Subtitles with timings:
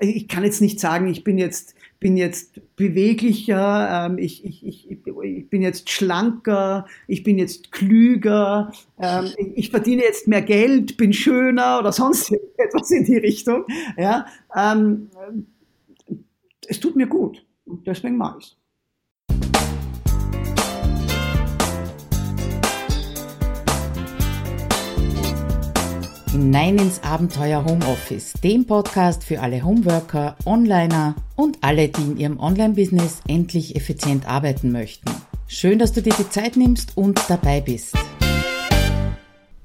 [0.00, 4.90] ich kann jetzt nicht sagen, ich bin jetzt, bin jetzt beweglicher, ähm, ich, ich, ich,
[4.90, 11.12] ich bin jetzt schlanker, ich bin jetzt klüger, ähm, ich verdiene jetzt mehr Geld, bin
[11.12, 13.64] schöner oder sonst etwas in die Richtung.
[13.96, 15.10] Ja, ähm,
[16.66, 18.56] es tut mir gut und deswegen mache ich es.
[26.30, 32.38] Hinein ins Abenteuer Homeoffice, dem Podcast für alle Homeworker, Onliner und alle, die in ihrem
[32.38, 35.10] Online-Business endlich effizient arbeiten möchten.
[35.46, 37.96] Schön, dass du dir die Zeit nimmst und dabei bist.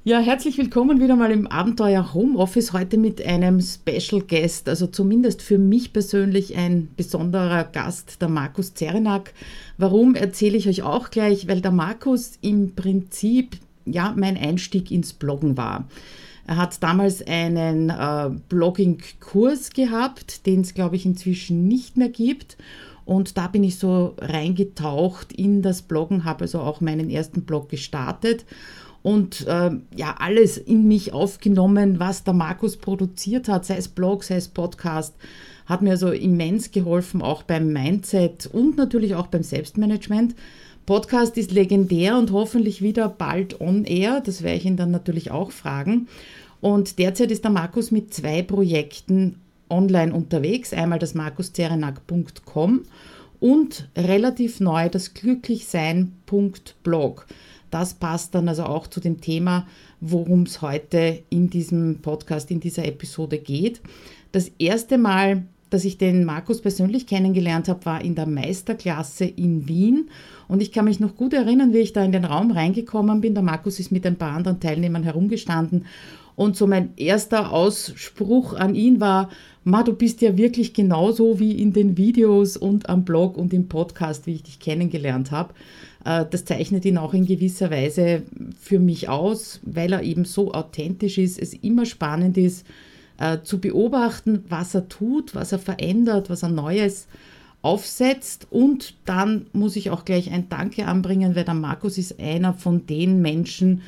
[0.06, 2.72] Ja, herzlich willkommen wieder mal im Abenteuer Homeoffice.
[2.72, 8.74] Heute mit einem Special Guest, also zumindest für mich persönlich ein besonderer Gast, der Markus
[8.74, 9.34] Zerenak.
[9.78, 11.48] Warum erzähle ich euch auch gleich?
[11.48, 15.88] Weil der Markus im Prinzip ja mein Einstieg ins Bloggen war.
[16.46, 22.58] Er hat damals einen äh, Blogging-Kurs gehabt, den es, glaube ich, inzwischen nicht mehr gibt.
[23.06, 27.70] Und da bin ich so reingetaucht in das Bloggen, habe also auch meinen ersten Blog
[27.70, 28.46] gestartet
[29.04, 34.24] und äh, ja, alles in mich aufgenommen, was der Markus produziert hat, sei es Blog,
[34.24, 35.14] sei es Podcast,
[35.66, 40.36] hat mir also immens geholfen, auch beim Mindset und natürlich auch beim Selbstmanagement.
[40.86, 44.22] Podcast ist legendär und hoffentlich wieder bald on air.
[44.22, 46.08] Das werde ich ihn dann natürlich auch fragen.
[46.60, 49.40] Und derzeit ist der Markus mit zwei Projekten
[49.70, 50.74] online unterwegs.
[50.74, 52.84] Einmal das markuszerenak.com
[53.40, 57.28] und relativ neu das glücklichsein.blog.
[57.70, 59.68] Das passt dann also auch zu dem Thema,
[60.00, 63.82] worum es heute in diesem Podcast, in dieser Episode geht.
[64.32, 69.68] Das erste Mal, dass ich den Markus persönlich kennengelernt habe, war in der Meisterklasse in
[69.68, 70.10] Wien.
[70.48, 73.34] Und ich kann mich noch gut erinnern, wie ich da in den Raum reingekommen bin.
[73.34, 75.86] Der Markus ist mit ein paar anderen Teilnehmern herumgestanden
[76.36, 79.30] und so mein erster Ausspruch an ihn war,
[79.66, 83.70] Ma, du bist ja wirklich genauso wie in den Videos und am Blog und im
[83.70, 85.54] Podcast, wie ich dich kennengelernt habe.
[86.04, 88.24] Äh, das zeichnet ihn auch in gewisser Weise
[88.60, 92.66] für mich aus, weil er eben so authentisch ist, es immer spannend ist,
[93.20, 97.08] äh, zu beobachten, was er tut, was er verändert, was er Neues
[97.64, 98.46] aufsetzt.
[98.52, 102.86] Und dann muss ich auch gleich ein Danke anbringen, weil der Markus ist einer von
[102.86, 103.82] den Menschen,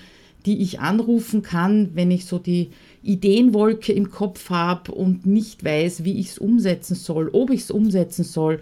[0.48, 2.70] die ich anrufen kann, wenn ich so die
[3.04, 7.72] Ideenwolke im Kopf habe und nicht weiß, wie ich es umsetzen soll, ob ich es
[7.72, 8.60] umsetzen soll.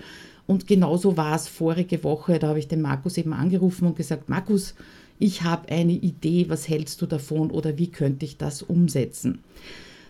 [0.48, 2.40] Und genauso war es vorige Woche.
[2.40, 4.76] Da habe ich den Markus eben angerufen und gesagt, Markus,
[5.20, 9.40] ich habe eine Idee, was hältst du davon oder wie könnte ich das umsetzen?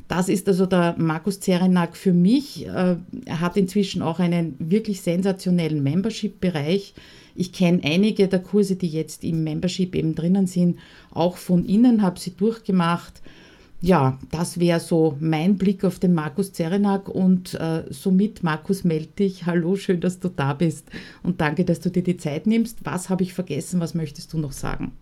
[0.08, 2.68] Das ist also der Markus Zerenak für mich.
[2.68, 6.94] Äh, er hat inzwischen auch einen wirklich sensationellen Membership-Bereich.
[7.36, 10.78] Ich kenne einige der Kurse, die jetzt im Membership eben drinnen sind,
[11.12, 13.22] auch von innen, habe sie durchgemacht.
[13.82, 19.08] Ja, das wäre so mein Blick auf den Markus Zerenak und äh, somit, Markus, melde
[19.08, 19.46] dich.
[19.46, 20.88] Hallo, schön, dass du da bist
[21.22, 22.86] und danke, dass du dir die Zeit nimmst.
[22.86, 23.82] Was habe ich vergessen?
[23.82, 24.94] Was möchtest du noch sagen?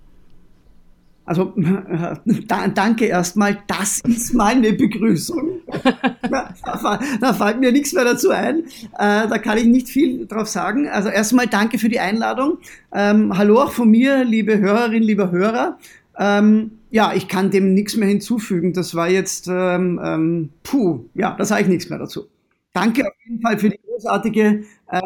[1.25, 1.53] Also
[2.47, 5.61] da, danke erstmal, das ist meine Begrüßung.
[6.29, 8.63] da, da, fällt mir nichts mehr dazu ein.
[8.97, 10.87] Äh, da kann ich nicht viel drauf sagen.
[10.87, 12.57] Also erstmal danke für die Einladung.
[12.93, 15.77] Ähm, hallo auch von mir, liebe Hörerinnen, lieber Hörer.
[16.17, 18.73] Ähm, ja, ich kann dem nichts mehr hinzufügen.
[18.73, 22.27] Das war jetzt, ähm, ähm, puh, ja, da sage ich nichts mehr dazu.
[22.73, 25.01] Danke auf jeden Fall für die großartige äh,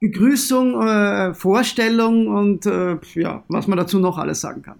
[0.00, 4.78] Begrüßung, äh, Vorstellung und äh, ja, was man dazu noch alles sagen kann.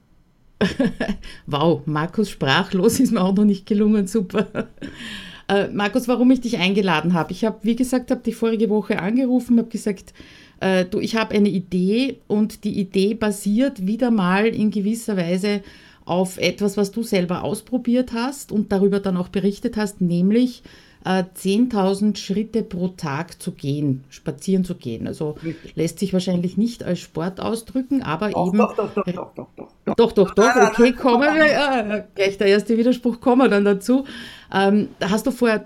[1.46, 4.68] wow, Markus sprachlos ist mir auch noch nicht gelungen, super.
[5.48, 7.32] Äh, Markus, warum ich dich eingeladen habe.
[7.32, 10.14] Ich habe, wie gesagt, habe dich vorige Woche angerufen, habe gesagt,
[10.60, 15.62] äh, du, ich habe eine Idee und die Idee basiert wieder mal in gewisser Weise
[16.04, 20.62] auf etwas, was du selber ausprobiert hast und darüber dann auch berichtet hast, nämlich
[21.04, 25.06] 10.000 äh, Schritte pro Tag zu gehen, spazieren zu gehen.
[25.06, 25.36] Also
[25.74, 28.58] lässt sich wahrscheinlich nicht als Sport ausdrücken, aber doch, eben.
[28.58, 29.94] Doch, doch, doch, doch, doch, doch.
[29.96, 31.46] Doch, doch, doch, okay, kommen wir.
[31.46, 34.04] Ja, gleich der erste Widerspruch kommen wir dann dazu.
[34.52, 35.64] Ähm, da hast du vor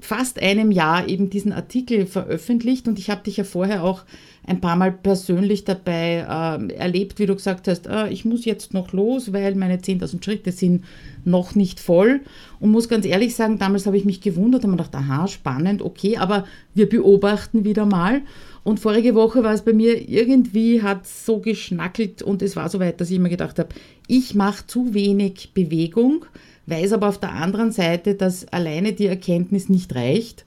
[0.00, 4.02] fast einem Jahr eben diesen Artikel veröffentlicht und ich habe dich ja vorher auch
[4.46, 8.74] ein paar Mal persönlich dabei äh, erlebt, wie du gesagt hast, äh, ich muss jetzt
[8.74, 10.84] noch los, weil meine 10.000 Schritte sind
[11.24, 12.20] noch nicht voll.
[12.60, 15.82] Und muss ganz ehrlich sagen, damals habe ich mich gewundert und mir gedacht, aha, spannend,
[15.82, 16.44] okay, aber
[16.74, 18.20] wir beobachten wieder mal.
[18.62, 22.80] Und vorige Woche war es bei mir irgendwie, hat so geschnackelt und es war so
[22.80, 23.70] weit, dass ich immer gedacht habe,
[24.06, 26.26] ich mache zu wenig Bewegung,
[26.66, 30.44] weiß aber auf der anderen Seite, dass alleine die Erkenntnis nicht reicht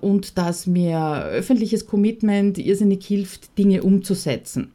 [0.00, 4.72] und dass mir öffentliches Commitment irrsinnig hilft, Dinge umzusetzen.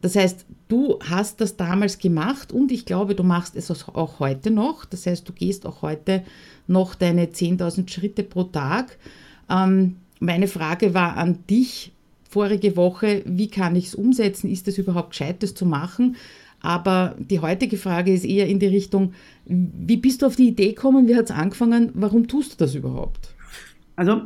[0.00, 4.50] Das heißt, Du hast das damals gemacht und ich glaube, du machst es auch heute
[4.50, 4.84] noch.
[4.84, 6.24] Das heißt, du gehst auch heute
[6.66, 8.98] noch deine 10.000 Schritte pro Tag.
[9.48, 11.92] Ähm, meine Frage war an dich
[12.28, 14.50] vorige Woche, wie kann ich es umsetzen?
[14.50, 16.16] Ist es überhaupt gescheit, das zu machen?
[16.62, 19.12] Aber die heutige Frage ist eher in die Richtung,
[19.44, 21.06] wie bist du auf die Idee gekommen?
[21.06, 21.90] Wie hat es angefangen?
[21.94, 23.35] Warum tust du das überhaupt?
[23.96, 24.22] Also,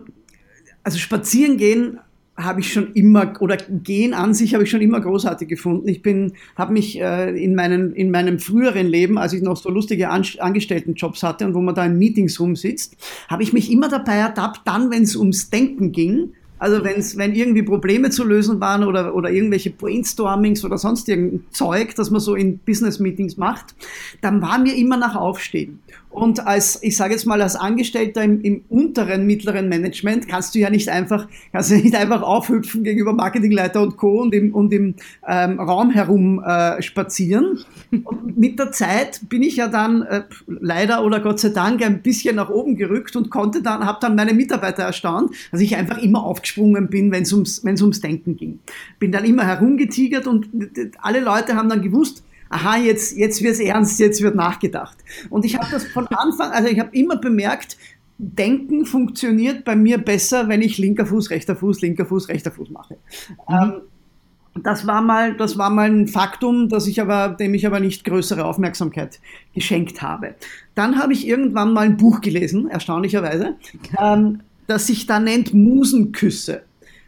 [0.83, 1.99] also spazieren gehen
[2.37, 5.89] habe ich schon immer, oder gehen an sich habe ich schon immer großartig gefunden.
[5.89, 9.71] Ich bin, habe mich äh, in, meinen, in meinem früheren Leben, als ich noch so
[9.71, 12.97] lustige An Angestelltenjobs hatte und wo man da in Meetings rumsitzt,
[13.29, 17.35] habe ich mich immer dabei ertappt, dann, wenn es ums Denken ging, also wenn's, wenn
[17.35, 22.21] irgendwie Probleme zu lösen waren oder, oder irgendwelche Brainstormings oder sonst irgendein Zeug, das man
[22.21, 23.75] so in Business-Meetings macht,
[24.21, 25.81] dann war mir immer nach Aufstehen.
[26.11, 30.59] Und als, ich sage jetzt mal, als Angestellter im, im unteren, mittleren Management kannst du
[30.59, 34.21] ja nicht einfach, kannst du nicht einfach aufhüpfen gegenüber Marketingleiter und Co.
[34.21, 34.97] und im, und im
[35.27, 37.61] ähm, Raum herum äh, spazieren.
[37.93, 42.03] Und mit der Zeit bin ich ja dann äh, leider oder Gott sei Dank ein
[42.03, 45.99] bisschen nach oben gerückt und konnte dann, habe dann meine Mitarbeiter erstaunt, dass ich einfach
[45.99, 48.59] immer aufgesprungen bin, wenn es ums, wenn's ums Denken ging.
[48.99, 50.49] Bin dann immer herumgetigert und
[51.01, 54.99] alle Leute haben dann gewusst, aha, jetzt, jetzt wird es ernst, jetzt wird nachgedacht.
[55.31, 57.79] Und ich habe das von Anfang, also ich habe immer bemerkt,
[58.23, 62.69] Denken funktioniert bei mir besser, wenn ich linker Fuß, rechter Fuß, linker Fuß, rechter Fuß
[62.69, 62.99] mache.
[63.49, 63.55] Mhm.
[63.55, 63.73] Ähm,
[64.63, 68.05] das war mal, das war mal ein Faktum, das ich aber, dem ich aber nicht
[68.05, 69.21] größere Aufmerksamkeit
[69.55, 70.35] geschenkt habe.
[70.75, 73.57] Dann habe ich irgendwann mal ein Buch gelesen, erstaunlicherweise,
[73.99, 76.63] ähm, das sich da nennt Musenküsse.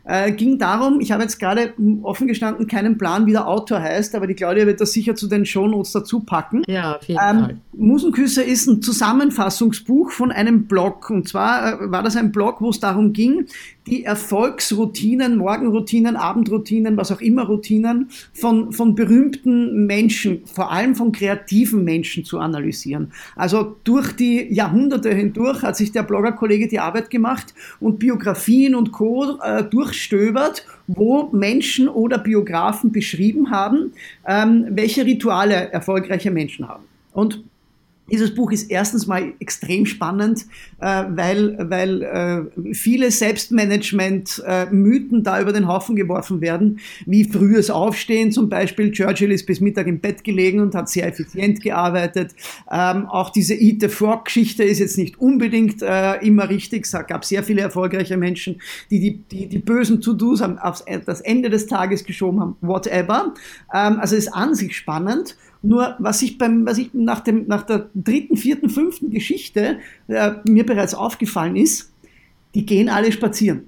[0.04, 4.16] Äh, ging darum, ich habe jetzt gerade offen gestanden keinen Plan, wie der Autor heißt,
[4.16, 6.64] aber die Claudia wird das sicher zu den Shownotes dazu packen.
[6.66, 7.56] Ja, auf jeden ähm, Fall.
[7.72, 11.10] Musenküsse ist ein Zusammenfassungsbuch von einem Blog.
[11.10, 13.46] Und zwar äh, war das ein Blog, wo es darum ging,
[13.86, 21.12] die Erfolgsroutinen, Morgenroutinen, Abendroutinen, was auch immer Routinen von, von berühmten Menschen, vor allem von
[21.12, 23.12] kreativen Menschen zu analysieren.
[23.34, 28.92] Also durch die Jahrhunderte hindurch hat sich der Bloggerkollege die Arbeit gemacht und Biografien und
[28.92, 29.38] Co.
[29.42, 33.92] Äh, durchstöbert, wo Menschen oder Biografen beschrieben haben,
[34.26, 36.84] ähm, welche Rituale erfolgreiche Menschen haben.
[37.12, 37.42] Und
[38.10, 40.46] dieses Buch ist erstens mal extrem spannend,
[40.80, 42.42] äh, weil, weil äh,
[42.74, 48.90] viele Selbstmanagement-Mythen da über den Haufen geworfen werden, wie frühes Aufstehen zum Beispiel.
[48.90, 52.34] Churchill ist bis Mittag im Bett gelegen und hat sehr effizient gearbeitet.
[52.70, 56.84] Ähm, auch diese Eat the Frog-Geschichte ist jetzt nicht unbedingt äh, immer richtig.
[56.84, 58.60] Es gab sehr viele erfolgreiche Menschen,
[58.90, 63.34] die die, die, die bösen To-Dos auf das Ende des Tages geschoben haben, whatever.
[63.72, 65.36] Ähm, also ist an sich spannend.
[65.62, 69.78] Nur was ich beim, was ich nach dem, nach der dritten, vierten, fünften Geschichte
[70.08, 71.92] äh, mir bereits aufgefallen ist,
[72.54, 73.62] die gehen alle spazieren.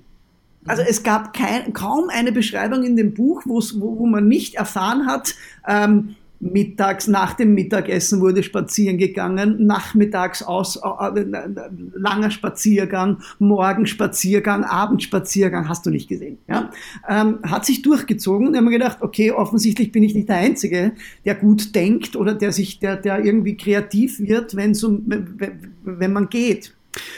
[0.66, 5.06] Also es gab kein, kaum eine Beschreibung in dem Buch, wo, wo man nicht erfahren
[5.06, 5.34] hat,
[5.68, 11.48] ähm, mittags, nach dem Mittagessen wurde spazieren gegangen, nachmittags aus, äh, äh,
[11.94, 16.38] langer Spaziergang, Morgenspaziergang, Abendspaziergang, hast du nicht gesehen.
[16.46, 16.70] Ja?
[17.08, 20.92] Ähm, hat sich durchgezogen und haben gedacht, okay, offensichtlich bin ich nicht der Einzige,
[21.24, 25.04] der gut denkt oder der sich, der, der irgendwie kreativ wird, wenn um,
[25.84, 26.74] wenn man geht.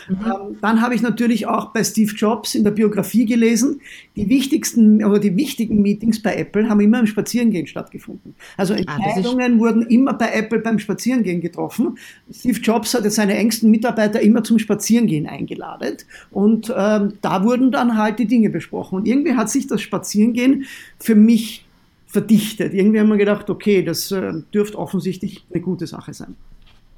[0.09, 0.17] Mhm.
[0.25, 3.81] Ähm, dann habe ich natürlich auch bei Steve Jobs in der Biografie gelesen,
[4.15, 8.35] die wichtigsten oder die wichtigen Meetings bei Apple haben immer im Spazierengehen stattgefunden.
[8.57, 11.99] Also ah, Entscheidungen ah, wurden immer bei Apple beim Spazierengehen getroffen.
[12.33, 15.97] Steve Jobs hat jetzt seine engsten Mitarbeiter immer zum Spazierengehen eingeladen
[16.31, 18.97] und ähm, da wurden dann halt die Dinge besprochen.
[18.97, 20.65] Und irgendwie hat sich das Spazierengehen
[20.99, 21.67] für mich
[22.07, 22.73] verdichtet.
[22.73, 26.35] Irgendwie haben wir gedacht, okay, das äh, dürfte offensichtlich eine gute Sache sein.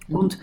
[0.06, 0.16] Mhm.
[0.16, 0.38] Und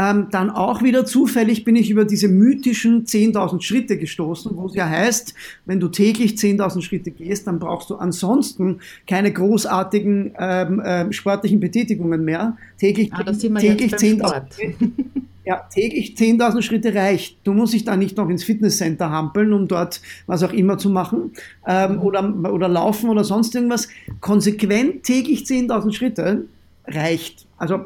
[0.00, 4.74] ähm, dann auch wieder zufällig bin ich über diese mythischen 10.000 Schritte gestoßen, wo es
[4.74, 5.34] ja heißt,
[5.66, 11.60] wenn du täglich 10.000 Schritte gehst, dann brauchst du ansonsten keine großartigen ähm, äh, sportlichen
[11.60, 12.56] Betätigungen mehr.
[12.78, 14.70] Täglich, ah, täglich 10.000
[15.44, 17.38] ja, täglich 10.000 Schritte reicht.
[17.44, 20.88] Du musst dich da nicht noch ins Fitnesscenter hampeln, um dort was auch immer zu
[20.90, 21.32] machen
[21.66, 23.88] ähm, oder, oder laufen oder sonst irgendwas.
[24.20, 26.44] Konsequent täglich 10.000 Schritte
[26.86, 27.46] reicht.
[27.60, 27.84] Also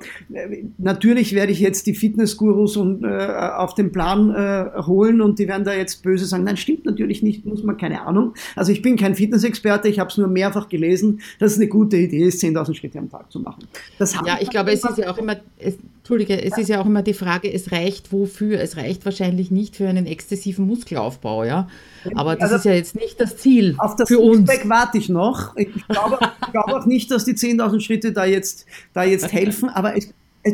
[0.78, 3.09] natürlich werde ich jetzt die Fitnessgurus und, äh,
[3.57, 7.25] auf den Plan äh, holen und die werden da jetzt böse sagen, nein, stimmt natürlich
[7.25, 8.35] nicht, muss man keine Ahnung.
[8.54, 11.97] Also ich bin kein Fitnessexperte, ich habe es nur mehrfach gelesen, dass es eine gute
[11.97, 13.64] Idee ist, 10.000 Schritte am Tag zu machen.
[13.99, 16.59] ja, ich glaube, es ist ja auch immer, es, Entschuldige, es ja.
[16.59, 18.61] ist ja auch immer die Frage, es reicht wofür?
[18.61, 21.66] Es reicht wahrscheinlich nicht für einen exzessiven Muskelaufbau, ja.
[22.14, 24.47] Aber das also, ist ja jetzt nicht das Ziel auf das für uns.
[24.69, 25.57] warte ich noch.
[25.57, 29.63] Ich glaube, ich glaube auch nicht, dass die 10.000 Schritte da jetzt, da jetzt helfen,
[29.68, 30.12] aber es,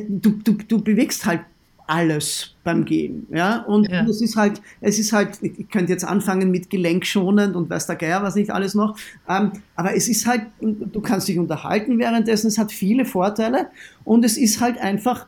[0.08, 1.40] du, du, du bewegst halt
[1.90, 3.26] alles beim Gehen.
[3.30, 4.04] Ja, und ja.
[4.04, 7.96] es ist halt, es ist halt, ich könnte jetzt anfangen mit gelenkschonend und weiß der
[7.96, 8.96] Geier, was nicht alles noch.
[9.28, 13.66] Ähm, aber es ist halt, du kannst dich unterhalten währenddessen, es hat viele Vorteile
[14.04, 15.26] und es ist halt einfach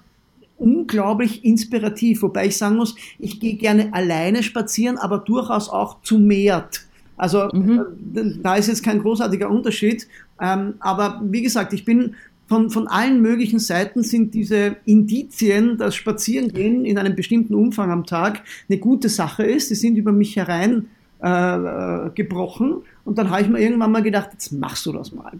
[0.56, 6.20] unglaublich inspirativ, wobei ich sagen muss, ich gehe gerne alleine spazieren, aber durchaus auch zu
[6.20, 6.86] mehrt.
[7.16, 7.80] Also mhm.
[8.14, 10.06] Äh, da ist jetzt kein großartiger Unterschied.
[10.40, 12.14] Ähm, aber wie gesagt, ich bin
[12.52, 18.04] von, von allen möglichen Seiten sind diese Indizien, dass Spazierengehen in einem bestimmten Umfang am
[18.04, 19.70] Tag eine gute Sache ist.
[19.70, 20.88] Die sind über mich herein
[21.20, 22.82] äh, gebrochen.
[23.06, 25.32] Und dann habe ich mir irgendwann mal gedacht, jetzt machst du das mal.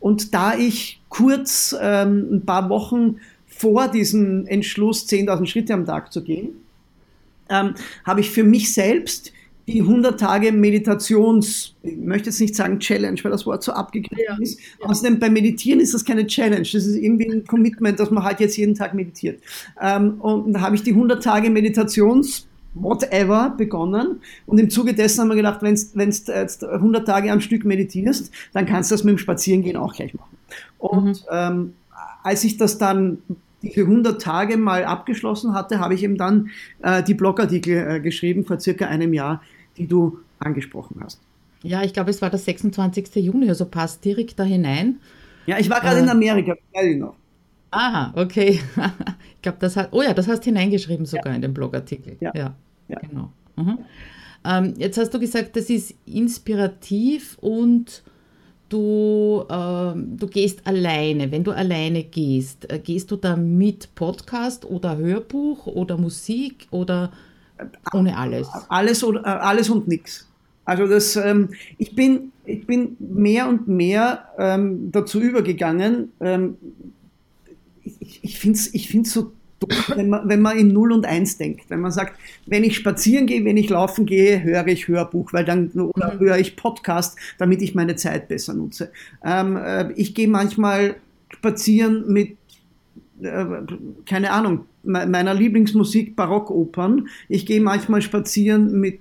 [0.00, 6.12] Und da ich kurz ähm, ein paar Wochen vor diesem Entschluss, 10.000 Schritte am Tag
[6.12, 6.48] zu gehen,
[7.48, 9.32] ähm, habe ich für mich selbst
[9.68, 14.24] die 100 Tage Meditations, ich möchte jetzt nicht sagen Challenge, weil das Wort so abgegriffen
[14.24, 14.36] ja.
[14.40, 14.60] ist.
[14.80, 18.38] Außerdem beim Meditieren ist das keine Challenge, das ist irgendwie ein Commitment, dass man halt
[18.38, 19.42] jetzt jeden Tag meditiert.
[19.80, 25.22] Ähm, und da habe ich die 100 Tage Meditations whatever begonnen und im Zuge dessen
[25.22, 29.02] haben wir gedacht, wenn du jetzt 100 Tage am Stück meditierst, dann kannst du das
[29.02, 30.36] mit dem Spazierengehen auch gleich machen.
[30.78, 31.14] Und mhm.
[31.30, 31.72] ähm,
[32.22, 33.18] als ich das dann
[33.62, 36.50] diese 100 Tage mal abgeschlossen hatte, habe ich eben dann
[36.82, 39.42] äh, die Blogartikel äh, geschrieben vor circa einem Jahr,
[39.76, 41.20] die du angesprochen hast.
[41.62, 43.16] Ja, ich glaube, es war der 26.
[43.16, 45.00] Juni, also passt direkt da hinein.
[45.46, 47.14] Ja, ich war gerade äh, in Amerika, weiß ich noch.
[47.70, 48.60] Aha, okay.
[49.34, 51.36] ich glaube, das hat, oh ja, das hast hineingeschrieben sogar ja.
[51.36, 52.16] in den Blogartikel.
[52.20, 52.54] Ja, ja,
[52.88, 52.98] ja.
[53.00, 53.32] genau.
[53.56, 53.78] Mhm.
[54.44, 58.02] Ähm, jetzt hast du gesagt, das ist inspirativ und
[58.68, 61.30] du, äh, du gehst alleine.
[61.32, 67.12] Wenn du alleine gehst, äh, gehst du da mit Podcast oder Hörbuch oder Musik oder
[67.92, 68.48] ohne alles?
[68.68, 70.28] Alles, äh, alles und nichts.
[70.64, 76.12] Also das, ähm, ich, bin, ich bin mehr und mehr ähm, dazu übergegangen.
[76.20, 76.56] Ähm,
[77.82, 79.32] ich ich finde es ich find's so
[79.94, 81.64] wenn man, wenn man in 0 und 1 denkt.
[81.68, 85.44] Wenn man sagt, wenn ich spazieren gehe, wenn ich laufen gehe, höre ich Hörbuch, weil
[85.44, 86.20] dann, oder mhm.
[86.20, 88.92] höre ich Podcast, damit ich meine Zeit besser nutze.
[89.24, 90.96] Ähm, äh, ich gehe manchmal
[91.30, 92.36] spazieren mit,
[94.04, 97.08] keine Ahnung, meiner Lieblingsmusik Barockopern.
[97.28, 99.00] Ich gehe manchmal spazieren mit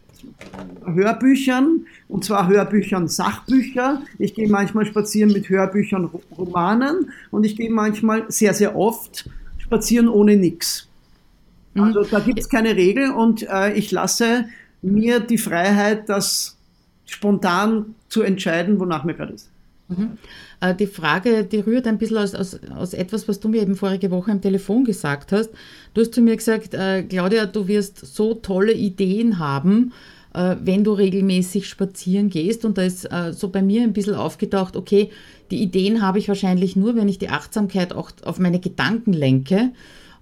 [0.86, 4.02] Hörbüchern, und zwar Hörbüchern Sachbücher.
[4.18, 10.08] Ich gehe manchmal spazieren mit Hörbüchern Romanen und ich gehe manchmal sehr, sehr oft spazieren
[10.08, 10.88] ohne nichts.
[11.74, 11.84] Mhm.
[11.84, 14.46] Also da gibt es keine Regel und äh, ich lasse
[14.82, 16.58] mir die Freiheit, das
[17.06, 19.50] spontan zu entscheiden, wonach mir gerade ist.
[19.88, 20.18] Mhm.
[20.66, 23.76] Äh, die Frage, die rührt ein bisschen aus, aus, aus etwas, was du mir eben
[23.76, 25.52] vorige Woche am Telefon gesagt hast.
[25.94, 29.94] Du hast zu mir gesagt, äh, Claudia, du wirst so tolle Ideen haben,
[30.34, 32.66] äh, wenn du regelmäßig spazieren gehst.
[32.66, 35.10] Und da ist äh, so bei mir ein bisschen aufgetaucht, okay,
[35.52, 39.72] die Ideen habe ich wahrscheinlich nur, wenn ich die Achtsamkeit auch auf meine Gedanken lenke.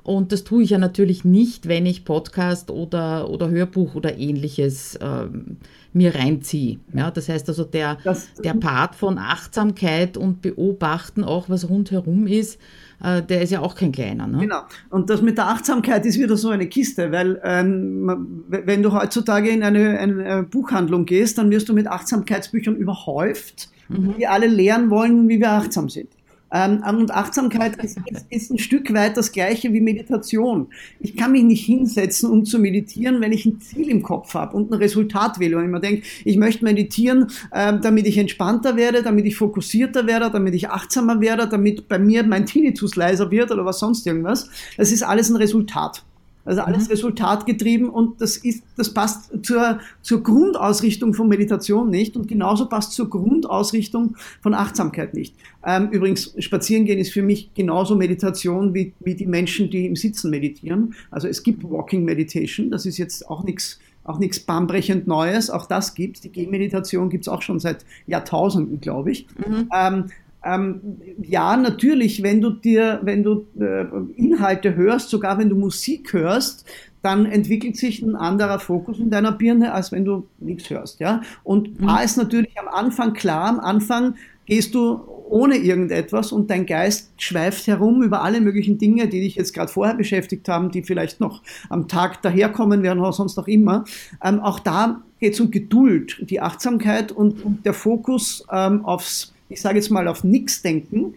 [0.03, 4.99] Und das tue ich ja natürlich nicht, wenn ich Podcast oder, oder Hörbuch oder ähnliches
[5.01, 5.57] ähm,
[5.93, 6.79] mir reinziehe.
[6.93, 12.27] Ja, das heißt also, der, das, der Part von Achtsamkeit und Beobachten, auch was rundherum
[12.27, 12.59] ist,
[13.03, 14.27] äh, der ist ja auch kein kleiner.
[14.27, 14.39] Ne?
[14.39, 14.61] Genau.
[14.89, 19.49] Und das mit der Achtsamkeit ist wieder so eine Kiste, weil ähm, wenn du heutzutage
[19.49, 24.15] in eine, eine, Buchhandlung gehst, dann wirst du mit Achtsamkeitsbüchern überhäuft, mhm.
[24.17, 26.09] die alle lernen wollen, wie wir achtsam sind.
[26.53, 27.97] Ähm, und Achtsamkeit ist,
[28.29, 30.67] ist, ein Stück weit das gleiche wie Meditation.
[30.99, 34.55] Ich kann mich nicht hinsetzen, um zu meditieren, wenn ich ein Ziel im Kopf habe
[34.55, 35.55] und ein Resultat will.
[35.55, 40.05] Und ich mir denke, ich möchte meditieren, äh, damit ich entspannter werde, damit ich fokussierter
[40.05, 44.05] werde, damit ich achtsamer werde, damit bei mir mein Tinnitus leiser wird oder was sonst
[44.05, 44.49] irgendwas.
[44.77, 46.03] Das ist alles ein Resultat.
[46.45, 46.91] Also alles mhm.
[46.91, 52.93] resultatgetrieben und das ist, das passt zur, zur Grundausrichtung von Meditation nicht und genauso passt
[52.93, 55.35] zur Grundausrichtung von Achtsamkeit nicht.
[55.65, 60.29] Ähm, übrigens, Spazierengehen ist für mich genauso Meditation wie, wie die Menschen, die im Sitzen
[60.29, 60.95] meditieren.
[61.11, 65.65] Also es gibt Walking Meditation, das ist jetzt auch nichts auch nichts bahnbrechend Neues, auch
[65.65, 69.27] das gibt Die Gehmeditation gibt es auch schon seit Jahrtausenden, glaube ich.
[69.37, 69.69] Mhm.
[69.73, 70.05] Ähm,
[70.43, 73.85] ähm, ja, natürlich, wenn du dir, wenn du äh,
[74.15, 76.65] Inhalte hörst, sogar wenn du Musik hörst,
[77.01, 81.21] dann entwickelt sich ein anderer Fokus in deiner Birne, als wenn du nichts hörst, ja.
[81.43, 81.87] Und mhm.
[81.87, 87.11] da ist natürlich am Anfang klar, am Anfang gehst du ohne irgendetwas und dein Geist
[87.17, 91.19] schweift herum über alle möglichen Dinge, die dich jetzt gerade vorher beschäftigt haben, die vielleicht
[91.19, 93.85] noch am Tag daherkommen werden oder sonst noch immer.
[94.23, 99.32] Ähm, auch da geht es um Geduld, die Achtsamkeit und, und der Fokus ähm, aufs
[99.53, 101.15] ich sage jetzt mal, auf nichts denken,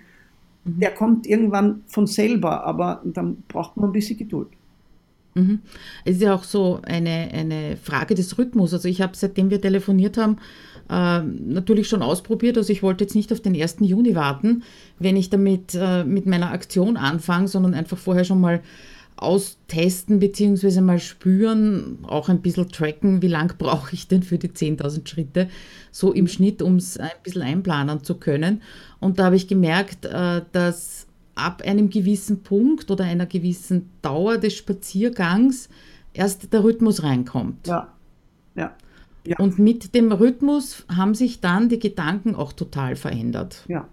[0.64, 0.80] mhm.
[0.80, 4.48] der kommt irgendwann von selber, aber dann braucht man ein bisschen Geduld.
[5.34, 5.60] Mhm.
[6.04, 8.72] Es ist ja auch so eine, eine Frage des Rhythmus.
[8.72, 10.38] Also ich habe, seitdem wir telefoniert haben,
[10.88, 12.56] äh, natürlich schon ausprobiert.
[12.56, 13.76] Also ich wollte jetzt nicht auf den 1.
[13.80, 14.62] Juni warten,
[14.98, 18.62] wenn ich damit äh, mit meiner Aktion anfange, sondern einfach vorher schon mal
[19.16, 20.80] austesten bzw.
[20.80, 25.48] mal spüren, auch ein bisschen tracken, wie lang brauche ich denn für die 10.000 Schritte,
[25.90, 28.62] so im Schnitt, um es ein bisschen einplanen zu können.
[29.00, 34.38] Und da habe ich gemerkt, äh, dass ab einem gewissen Punkt oder einer gewissen Dauer
[34.38, 35.68] des Spaziergangs
[36.12, 37.66] erst der Rhythmus reinkommt.
[37.66, 37.92] Ja,
[38.54, 38.74] ja.
[39.26, 39.38] ja.
[39.38, 43.64] Und mit dem Rhythmus haben sich dann die Gedanken auch total verändert.
[43.68, 43.88] Ja.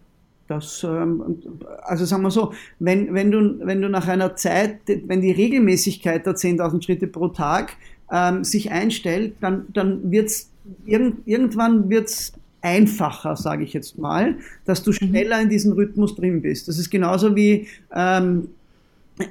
[0.47, 1.39] Das, ähm,
[1.83, 6.25] also sagen wir so, wenn, wenn, du, wenn du nach einer Zeit, wenn die Regelmäßigkeit
[6.25, 7.77] der 10.000 Schritte pro Tag
[8.11, 10.49] ähm, sich einstellt, dann, dann wird es
[10.85, 14.95] irgend, irgendwann wird's einfacher, sage ich jetzt mal, dass du mhm.
[14.95, 16.67] schneller in diesem Rhythmus drin bist.
[16.67, 18.49] Das ist genauso wie ähm,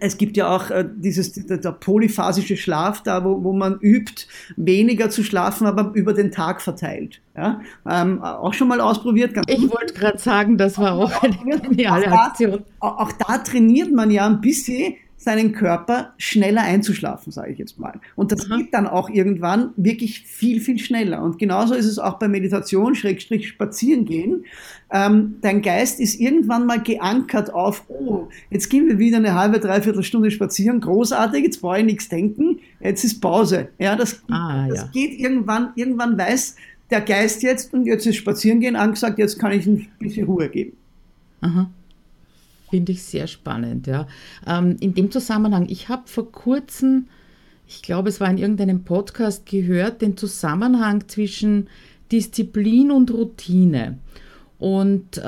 [0.00, 5.10] es gibt ja auch äh, dieses der, polyphasische Schlaf, da wo, wo man übt, weniger
[5.10, 7.20] zu schlafen, aber über den Tag verteilt.
[7.36, 7.60] Ja?
[7.88, 9.32] Ähm, auch schon mal ausprobiert.
[9.48, 12.64] ich wollte gerade sagen, das war auch eine geniale Aktion.
[12.78, 17.58] Auch da, auch da trainiert man ja ein bisschen seinen Körper schneller einzuschlafen, sage ich
[17.58, 18.00] jetzt mal.
[18.16, 18.56] Und das Aha.
[18.56, 21.22] geht dann auch irgendwann wirklich viel, viel schneller.
[21.22, 24.44] Und genauso ist es auch bei Meditation, Schrägstrich spazieren gehen.
[24.90, 29.60] Ähm, dein Geist ist irgendwann mal geankert auf, oh, jetzt gehen wir wieder eine halbe,
[29.60, 33.68] dreiviertel Stunde spazieren, großartig, jetzt brauche ich nichts denken, jetzt ist Pause.
[33.78, 34.88] Ja, das, ah, das ja.
[34.92, 36.56] geht irgendwann, irgendwann weiß
[36.90, 40.76] der Geist jetzt und jetzt ist Spazierengehen angesagt, jetzt kann ich ein bisschen Ruhe geben.
[41.40, 41.70] Aha.
[42.72, 44.06] Finde ich sehr spannend, ja.
[44.46, 47.06] Ähm, in dem Zusammenhang, ich habe vor kurzem,
[47.68, 51.68] ich glaube, es war in irgendeinem Podcast gehört, den Zusammenhang zwischen
[52.10, 53.98] Disziplin und Routine.
[54.58, 55.22] Und äh,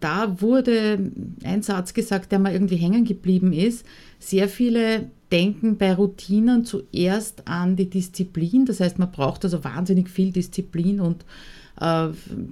[0.00, 1.12] da wurde
[1.44, 3.84] ein Satz gesagt, der mal irgendwie hängen geblieben ist.
[4.18, 8.64] Sehr viele denken bei Routinen zuerst an die Disziplin.
[8.64, 11.26] Das heißt, man braucht also wahnsinnig viel Disziplin und
[11.80, 12.08] äh,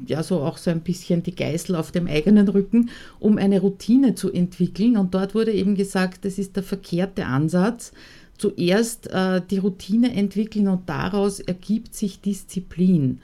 [0.06, 4.14] ja so auch so ein bisschen die Geißel auf dem eigenen Rücken, um eine Routine
[4.14, 4.96] zu entwickeln.
[4.96, 7.92] Und dort wurde eben gesagt, das ist der verkehrte Ansatz.
[8.38, 13.20] Zuerst äh, die Routine entwickeln und daraus ergibt sich Disziplin.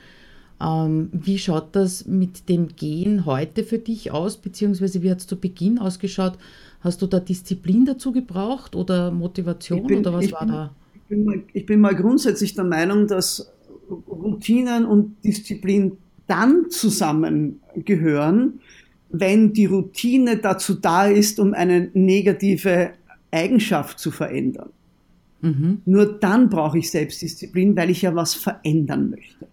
[0.61, 5.27] Ähm, wie schaut das mit dem Gehen heute für dich aus, beziehungsweise wie hat es
[5.27, 6.35] zu Beginn ausgeschaut?
[6.81, 10.75] Hast du da Disziplin dazu gebraucht oder Motivation bin, oder was war bin, da?
[10.95, 13.53] Ich bin, mal, ich bin mal grundsätzlich der Meinung, dass
[13.91, 18.61] Routinen und Disziplin dann zusammengehören,
[19.11, 22.93] wenn die Routine dazu da ist, um eine negative
[23.31, 24.71] Eigenschaft zu verändern.
[25.43, 25.83] Mhm.
[25.85, 29.49] Nur dann brauche ich Selbstdisziplin, weil ich ja was verändern möchte.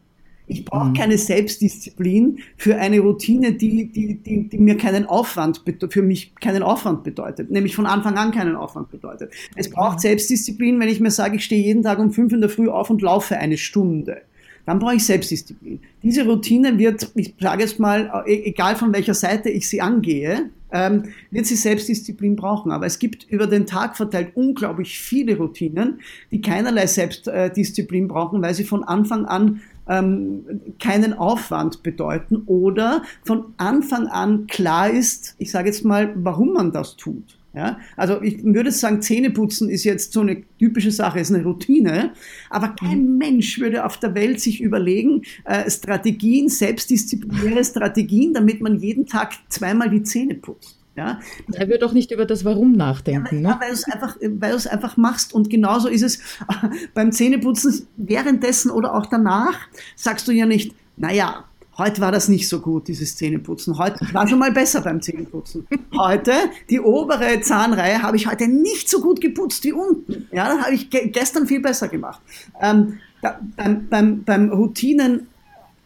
[0.50, 0.94] Ich brauche mhm.
[0.96, 6.64] keine Selbstdisziplin für eine Routine, die, die, die, die mir keinen Aufwand, für mich keinen
[6.64, 9.32] Aufwand bedeutet, nämlich von Anfang an keinen Aufwand bedeutet.
[9.56, 10.02] Es braucht mhm.
[10.02, 12.90] Selbstdisziplin, wenn ich mir sage, ich stehe jeden Tag um fünf in der Früh auf
[12.90, 14.24] und laufe eine Stunde.
[14.66, 15.80] Dann brauche ich Selbstdisziplin.
[16.04, 20.50] Diese Routine wird, ich sage jetzt mal, e-, egal von welcher Seite ich sie angehe,
[20.72, 22.72] ähm, wird sie Selbstdisziplin brauchen.
[22.72, 26.00] Aber es gibt über den Tag verteilt unglaublich viele Routinen,
[26.32, 30.46] die keinerlei Selbstdisziplin brauchen, weil sie von Anfang an ähm,
[30.80, 36.72] keinen Aufwand bedeuten oder von Anfang an klar ist, ich sage jetzt mal, warum man
[36.72, 37.40] das tut.
[37.54, 42.14] Ja, also ich würde sagen, Zähneputzen ist jetzt so eine typische Sache, ist eine Routine,
[42.52, 43.18] aber kein mhm.
[43.18, 49.34] Mensch würde auf der Welt sich überlegen, äh, Strategien, selbstdisziplinäre Strategien, damit man jeden Tag
[49.50, 50.79] zweimal die Zähne putzt.
[51.00, 51.20] Ja.
[51.54, 53.42] Er wird auch nicht über das Warum nachdenken.
[53.42, 54.40] Ja, weil, ne?
[54.42, 55.34] weil du es einfach, weil machst.
[55.34, 56.20] Und genauso ist es
[56.94, 59.58] beim Zähneputzen währenddessen oder auch danach,
[59.96, 61.46] sagst du ja nicht, naja,
[61.78, 63.78] heute war das nicht so gut, dieses Zähneputzen.
[63.78, 65.66] Heute war schon mal besser beim Zähneputzen.
[65.98, 66.34] Heute,
[66.70, 70.28] die obere Zahnreihe habe ich heute nicht so gut geputzt wie unten.
[70.34, 72.20] Ja, das habe ich ge gestern viel besser gemacht.
[72.62, 75.28] Ähm, da, beim, beim, beim Routinen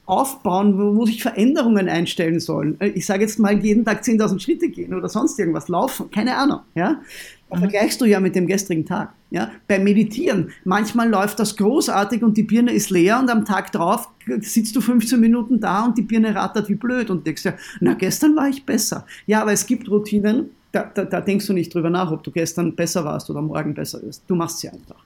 [0.06, 2.80] aufbauen, wo, wo sich Veränderungen einstellen sollen.
[2.80, 6.36] Äh, ich sage jetzt mal jeden Tag 10.000 Schritte gehen oder sonst irgendwas laufen, keine
[6.36, 6.60] Ahnung.
[6.76, 7.02] Ja?
[7.52, 7.60] Mhm.
[7.60, 9.14] vergleichst du ja mit dem gestrigen Tag.
[9.30, 9.52] Ja?
[9.68, 14.10] Beim Meditieren, manchmal läuft das großartig und die Birne ist leer und am Tag drauf
[14.42, 17.94] sitzt du 15 Minuten da und die Birne rattert wie blöd und denkst ja, na
[17.94, 19.06] gestern war ich besser.
[19.26, 22.32] Ja, aber es gibt Routinen, da, da, da, denkst du nicht drüber nach, ob du
[22.32, 24.24] gestern besser warst oder morgen besser wirst.
[24.28, 25.03] Du machst sie einfach.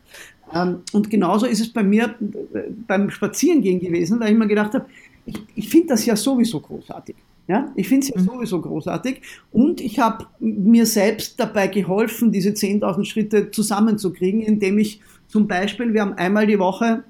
[0.54, 2.16] Ähm, und genauso ist es bei mir
[2.54, 4.86] äh, beim Spazierengehen gewesen, weil ich mir gedacht habe,
[5.26, 7.16] ich, ich finde das ja sowieso großartig.
[7.48, 8.26] Ja, ich finde es ja mhm.
[8.26, 9.22] sowieso großartig.
[9.52, 15.94] Und ich habe mir selbst dabei geholfen, diese 10.000 Schritte zusammenzukriegen, indem ich zum Beispiel,
[15.94, 17.04] wir haben einmal die Woche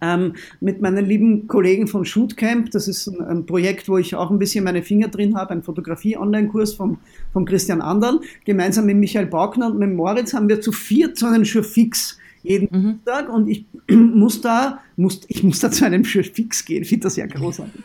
[0.00, 2.72] ähm, mit meinen lieben Kollegen von Shootcamp.
[2.72, 5.62] Das ist ein, ein, Projekt, wo ich auch ein bisschen meine Finger drin habe, ein
[5.62, 6.98] Fotografie-Online-Kurs vom,
[7.32, 8.18] vom Christian Andern.
[8.44, 12.68] Gemeinsam mit Michael Baugner und mit Moritz haben wir zu viert so einen Schurfix jeden
[12.70, 13.00] mhm.
[13.04, 17.04] Tag und ich muss da muss, ich muss da zu einem Fix gehen, ich finde
[17.04, 17.82] das ja großartig.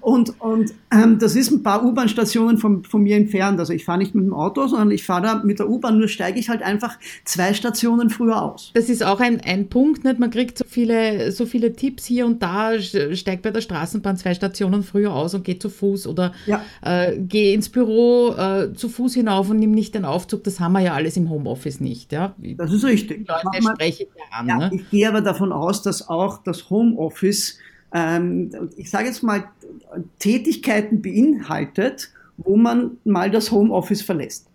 [0.00, 3.58] und und ähm, das ist ein paar U-Bahn-Stationen von, von mir entfernt.
[3.58, 6.08] Also ich fahre nicht mit dem Auto, sondern ich fahre da mit der U-Bahn, nur
[6.08, 8.70] steige ich halt einfach zwei Stationen früher aus.
[8.74, 10.18] Das ist auch ein, ein Punkt, nicht?
[10.18, 14.34] man kriegt so viele, so viele Tipps hier und da, steigt bei der Straßenbahn zwei
[14.34, 16.62] Stationen früher aus und geht zu Fuß oder ja.
[16.82, 20.44] äh, geh ins Büro äh, zu Fuß hinauf und nimm nicht den Aufzug.
[20.44, 22.12] Das haben wir ja alles im Homeoffice nicht.
[22.12, 22.34] Ja?
[22.56, 23.28] Das ist richtig.
[23.28, 24.48] Leute spreche ich ja an.
[24.48, 24.70] Ja, ne?
[24.74, 27.58] Ich gehe aber davon aus, dass auch das Homeoffice,
[27.94, 29.44] ähm, ich sage jetzt mal,
[30.18, 34.48] Tätigkeiten beinhaltet, wo man mal das Homeoffice verlässt.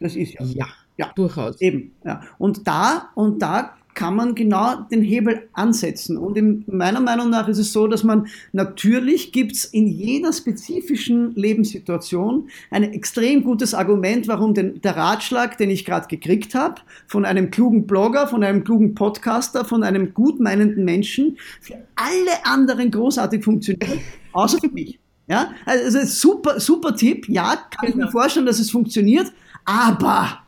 [0.00, 0.44] Das ist ja.
[0.44, 0.66] Ja,
[0.98, 1.12] ja.
[1.14, 1.58] durchaus.
[1.60, 1.92] Eben.
[2.04, 2.20] Ja.
[2.38, 6.16] Und da, und da kann man genau den Hebel ansetzen.
[6.16, 10.32] Und in meiner Meinung nach ist es so, dass man natürlich gibt es in jeder
[10.32, 16.80] spezifischen Lebenssituation ein extrem gutes Argument, warum den, der Ratschlag, den ich gerade gekriegt habe,
[17.06, 22.90] von einem klugen Blogger, von einem klugen Podcaster, von einem gutmeinenden Menschen, für alle anderen
[22.90, 24.00] großartig funktioniert,
[24.32, 24.98] außer für mich.
[25.28, 27.28] Ja, also super, super Tipp.
[27.28, 28.10] Ja, kann ich mir genau.
[28.10, 29.32] vorstellen, dass es funktioniert,
[29.64, 30.41] aber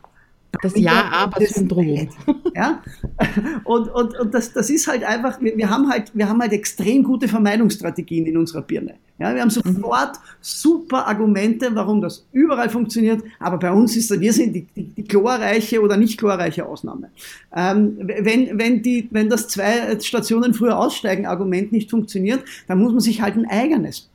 [0.65, 2.09] das Ja-Aber-Syndrom.
[2.55, 2.81] Ja?
[3.63, 6.53] Und, und, und das, das ist halt einfach, wir, wir, haben halt, wir haben halt
[6.53, 8.95] extrem gute Vermeidungsstrategien in unserer Birne.
[9.17, 14.33] Ja, wir haben sofort super Argumente, warum das überall funktioniert, aber bei uns ist, wir
[14.33, 17.09] sind die, die, die chlorreiche oder nicht chlorreiche Ausnahme.
[17.55, 22.91] Ähm, wenn, wenn, die, wenn das zwei Stationen früher aussteigen Argument nicht funktioniert, dann muss
[22.91, 24.09] man sich halt ein eigenes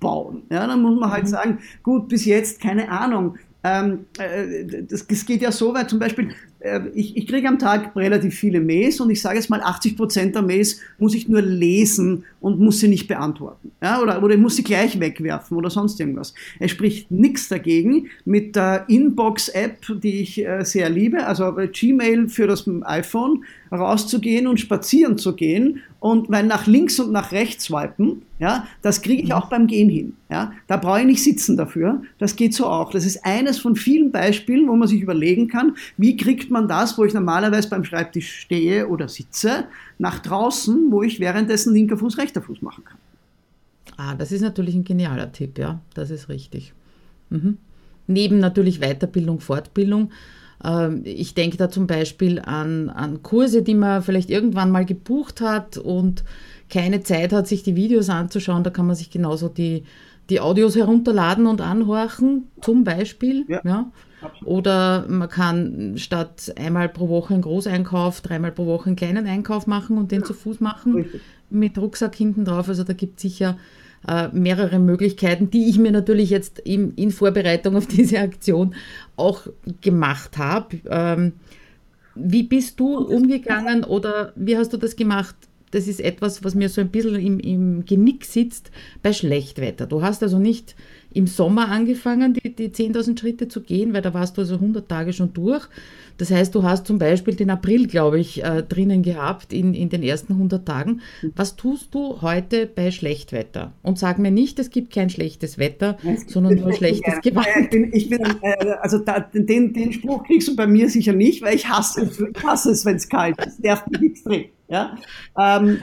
[0.00, 0.42] bauen.
[0.50, 1.28] Ja, dann muss man halt mhm.
[1.28, 6.00] sagen, gut, bis jetzt, keine Ahnung, ähm, äh, das, das, geht ja so weit, zum
[6.00, 9.60] Beispiel, äh, ich, ich kriege am Tag relativ viele Mails und ich sage jetzt mal,
[9.60, 13.70] 80 Prozent der Mails muss ich nur lesen und muss sie nicht beantworten.
[13.80, 16.34] Ja, oder, oder ich muss sie gleich wegwerfen oder sonst irgendwas.
[16.58, 22.48] Es spricht nichts dagegen, mit der Inbox-App, die ich äh, sehr liebe, also Gmail für
[22.48, 23.44] das iPhone,
[23.78, 29.02] rauszugehen und spazieren zu gehen und weil nach links und nach rechts swipen, ja, das
[29.02, 29.34] kriege ich mhm.
[29.34, 30.14] auch beim Gehen hin.
[30.30, 32.02] Ja, da brauche ich nicht sitzen dafür.
[32.18, 32.90] Das geht so auch.
[32.90, 36.98] Das ist eines von vielen Beispielen, wo man sich überlegen kann, wie kriegt man das,
[36.98, 39.64] wo ich normalerweise beim Schreibtisch stehe oder sitze,
[39.98, 42.98] nach draußen, wo ich währenddessen linker Fuß, rechter Fuß machen kann.
[43.96, 46.72] Ah, das ist natürlich ein genialer Tipp, ja, das ist richtig.
[47.30, 47.58] Mhm.
[48.06, 50.10] Neben natürlich Weiterbildung, Fortbildung
[51.04, 55.76] ich denke da zum Beispiel an, an Kurse, die man vielleicht irgendwann mal gebucht hat
[55.76, 56.24] und
[56.70, 58.62] keine Zeit hat, sich die Videos anzuschauen.
[58.62, 59.84] Da kann man sich genauso die,
[60.30, 63.44] die Audios herunterladen und anhorchen, zum Beispiel.
[63.48, 63.60] Ja.
[63.64, 63.92] ja.
[64.44, 69.66] Oder man kann statt einmal pro Woche einen Großeinkauf, dreimal pro Woche einen kleinen Einkauf
[69.66, 70.26] machen und den ja.
[70.26, 71.20] zu Fuß machen, Richtig.
[71.50, 72.68] mit Rucksack hinten drauf.
[72.68, 73.58] Also da gibt es sicher
[74.06, 78.74] äh, mehrere Möglichkeiten, die ich mir natürlich jetzt in, in Vorbereitung auf diese Aktion
[79.16, 79.46] auch
[79.80, 80.76] gemacht habe.
[80.88, 81.32] Ähm,
[82.14, 85.36] wie bist du umgegangen oder wie hast du das gemacht?
[85.72, 88.70] Das ist etwas, was mir so ein bisschen im, im Genick sitzt
[89.02, 89.86] bei Schlechtwetter.
[89.86, 90.76] Du hast also nicht
[91.14, 94.88] im Sommer angefangen, die, die 10.000 Schritte zu gehen, weil da warst du also 100
[94.88, 95.66] Tage schon durch.
[96.18, 99.88] Das heißt, du hast zum Beispiel den April, glaube ich, äh, drinnen gehabt in, in
[99.88, 101.00] den ersten 100 Tagen.
[101.34, 103.72] Was tust du heute bei Schlechtwetter?
[103.82, 107.46] Und sag mir nicht, es gibt kein schlechtes Wetter, sondern nur schlechtes Gewand.
[107.92, 111.56] Ich bin, äh, also da, den, den Spruch kriegst du bei mir sicher nicht, weil
[111.56, 113.60] ich hasse, ich hasse es, wenn es kalt ist.
[113.60, 114.44] Nervt mich extrem.
[114.72, 114.96] Ja?
[115.38, 115.82] Ähm,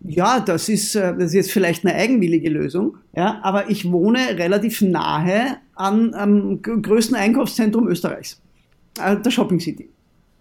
[0.00, 4.18] ja, das ist, äh, das ist jetzt vielleicht eine eigenwillige Lösung, ja, aber ich wohne
[4.36, 8.40] relativ nahe an, am größten Einkaufszentrum Österreichs,
[9.02, 9.88] äh, der Shopping City.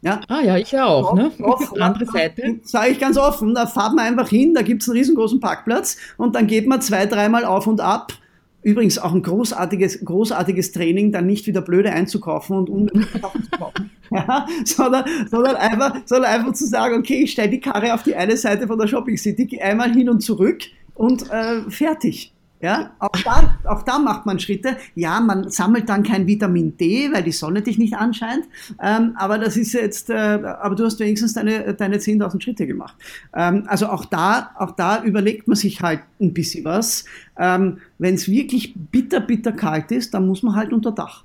[0.01, 0.21] Ja.
[0.27, 1.13] Ah ja, ich ja auch.
[1.13, 1.31] Ne?
[1.41, 2.59] Offen, Andere Seite.
[2.63, 5.97] Sage ich ganz offen, da fahrt man einfach hin, da gibt es einen riesengroßen Parkplatz
[6.17, 8.13] und dann geht man zwei, dreimal auf und ab
[8.61, 13.91] Übrigens auch ein großartiges, großartiges Training, dann nicht wieder blöde einzukaufen und unnötig zu kaufen,
[14.11, 18.15] ja, sondern, sondern, einfach, sondern einfach zu sagen, okay, ich stelle die Karre auf die
[18.15, 20.61] eine Seite von der Shopping City, gehe einmal hin und zurück
[20.95, 22.33] und äh, fertig.
[22.61, 24.75] Ja, auch da, auch da macht man Schritte.
[24.93, 28.43] Ja, man sammelt dann kein Vitamin D, weil die Sonne dich nicht anscheint.
[28.83, 32.95] Ähm, aber das ist jetzt, äh, aber du hast wenigstens deine, deine 10.000 Schritte gemacht.
[33.33, 37.05] Ähm, also auch da, auch da überlegt man sich halt ein bisschen was.
[37.37, 41.23] Ähm, Wenn es wirklich bitter, bitter kalt ist, dann muss man halt unter Dach.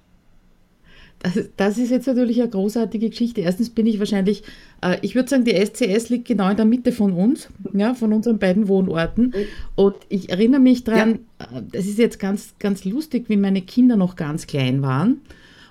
[1.24, 3.40] Das, das, ist jetzt natürlich eine großartige Geschichte.
[3.40, 4.42] Erstens bin ich wahrscheinlich,
[4.82, 8.12] äh, ich würde sagen, die SCS liegt genau in der Mitte von uns, ja, von
[8.12, 9.32] unseren beiden Wohnorten.
[9.74, 11.58] Und ich erinnere mich daran, ja.
[11.58, 15.22] äh, das ist jetzt ganz, ganz lustig, wie meine Kinder noch ganz klein waren.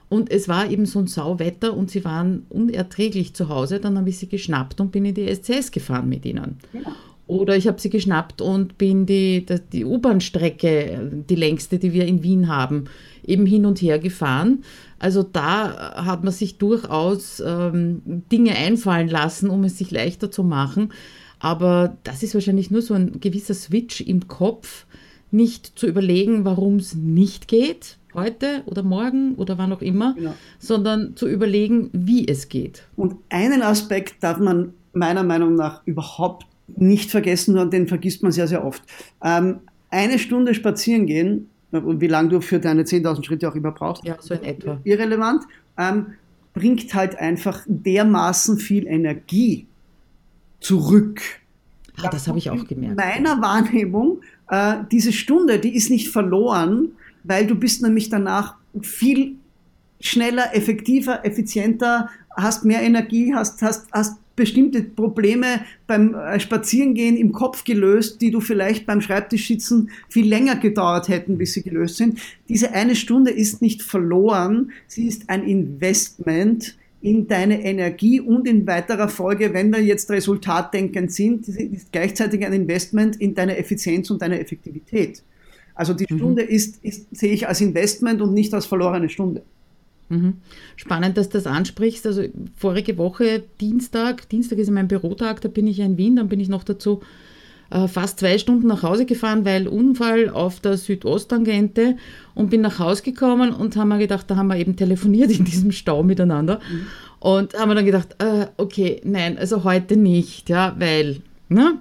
[0.10, 3.80] Und es war eben so ein Sauwetter und sie waren unerträglich zu Hause.
[3.80, 6.58] Dann habe ich sie geschnappt und bin in die SCS gefahren mit ihnen.
[6.74, 6.96] Ja.
[7.26, 12.22] Oder ich habe sie geschnappt und bin die, die U-Bahn-Strecke, die längste, die wir in
[12.22, 12.86] Wien haben,
[13.26, 14.64] eben hin und her gefahren.
[15.00, 20.44] Also da hat man sich durchaus ähm, Dinge einfallen lassen, um es sich leichter zu
[20.44, 20.92] machen.
[21.40, 24.86] Aber das ist wahrscheinlich nur so ein gewisser Switch im Kopf,
[25.32, 30.34] nicht zu überlegen, warum es nicht geht, heute oder morgen oder wann auch immer, genau.
[30.60, 32.84] sondern zu überlegen, wie es geht.
[32.96, 38.32] Und einen Aspekt darf man meiner Meinung nach überhaupt nicht vergessen, und den vergisst man
[38.32, 38.84] sehr, sehr oft.
[39.23, 44.04] Ähm, eine Stunde spazieren gehen, wie lange du für deine 10.000 Schritte auch immer brauchst,
[44.06, 44.80] ja, so in etwa.
[44.84, 45.43] irrelevant,
[45.78, 46.08] ähm,
[46.54, 49.67] bringt halt einfach dermaßen viel Energie
[50.60, 51.21] zurück.
[52.02, 52.91] Ah, das habe ich auch gemerkt.
[52.91, 56.91] In meiner Wahrnehmung, äh, diese Stunde, die ist nicht verloren,
[57.23, 59.36] weil du bist nämlich danach viel
[59.99, 67.32] schneller, effektiver, effizienter, hast mehr Energie, hast, hast, hast bestimmte Probleme beim äh, Spazierengehen im
[67.32, 71.98] Kopf gelöst, die du vielleicht beim Schreibtisch sitzen viel länger gedauert hätten, bis sie gelöst
[71.98, 72.19] sind.
[72.50, 78.65] Diese eine Stunde ist nicht verloren, sie ist ein Investment in deine Energie und in
[78.65, 84.22] weiterer Folge, wenn wir jetzt resultatdenkend sind, ist gleichzeitig ein Investment in deine Effizienz und
[84.22, 85.22] deine Effektivität.
[85.76, 86.17] Also die mhm.
[86.17, 89.43] Stunde ist, ist, sehe ich als Investment und nicht als verlorene Stunde.
[90.10, 90.36] Mhm.
[90.76, 92.06] Spannend, dass du das ansprichst.
[92.06, 92.24] Also
[92.56, 96.39] vorige Woche, Dienstag, Dienstag ist mein Bürotag, da bin ich ja in Wien, dann bin
[96.39, 97.02] ich noch dazu
[97.70, 101.98] äh, fast zwei Stunden nach Hause gefahren, weil Unfall auf der Südosttangente
[102.36, 105.46] und bin nach Hause gekommen und haben mir gedacht, da haben wir eben telefoniert in
[105.46, 106.88] diesem Stau miteinander mhm.
[107.20, 111.80] und haben wir dann gedacht, äh, okay, nein, also heute nicht, ja, weil, ne?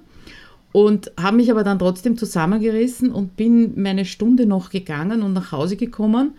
[0.71, 5.51] Und habe mich aber dann trotzdem zusammengerissen und bin meine Stunde noch gegangen und nach
[5.51, 6.31] Hause gekommen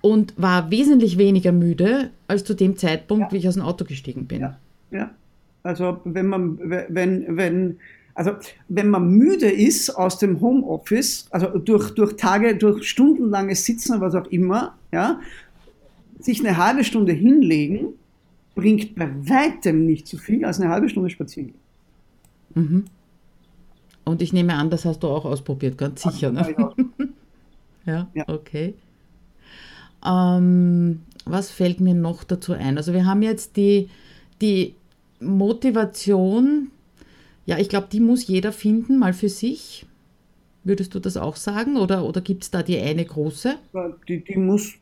[0.00, 3.32] und war wesentlich weniger müde als zu dem Zeitpunkt, ja.
[3.32, 4.40] wie ich aus dem Auto gestiegen bin.
[4.40, 4.58] Ja,
[4.90, 5.10] ja.
[5.62, 6.58] also wenn man,
[6.88, 7.76] wenn, wenn,
[8.14, 8.32] also
[8.68, 14.14] wenn man müde ist aus dem Homeoffice, also durch, durch Tage, durch stundenlanges Sitzen, was
[14.14, 15.20] auch immer, ja,
[16.18, 17.94] sich eine halbe Stunde hinlegen,
[18.54, 21.54] bringt bei weitem nicht so viel als eine halbe Stunde spazieren
[22.54, 22.86] Mhm.
[24.04, 26.32] Und ich nehme an, das hast du auch ausprobiert, ganz sicher.
[26.32, 26.52] Ne?
[27.86, 28.74] ja, ja, okay.
[30.06, 32.76] Ähm, was fällt mir noch dazu ein?
[32.76, 33.88] Also wir haben jetzt die,
[34.40, 34.74] die
[35.20, 36.70] Motivation,
[37.46, 39.86] ja, ich glaube, die muss jeder finden, mal für sich.
[40.64, 41.76] Würdest du das auch sagen?
[41.76, 43.56] Oder, oder gibt es da die eine große?
[44.08, 44.74] Die, die muss,